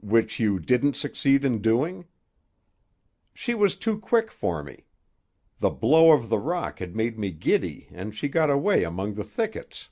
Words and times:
"Which 0.00 0.40
you 0.40 0.58
didn't 0.58 0.96
succeed 0.96 1.44
in 1.44 1.60
doing?" 1.60 2.06
"She 3.34 3.54
was 3.54 3.76
too 3.76 3.98
quick 3.98 4.30
for 4.30 4.62
me. 4.62 4.86
The 5.58 5.68
blow 5.68 6.12
of 6.12 6.30
the 6.30 6.38
rock 6.38 6.78
had 6.78 6.96
made 6.96 7.18
me 7.18 7.32
giddy, 7.32 7.86
and 7.92 8.14
she 8.14 8.28
got 8.28 8.48
away 8.48 8.82
among 8.82 9.12
the 9.12 9.24
thickets." 9.24 9.90